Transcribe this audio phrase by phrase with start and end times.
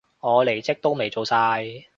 [0.19, 1.85] 我離職都未做晒